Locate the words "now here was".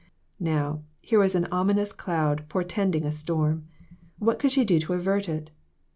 0.39-1.35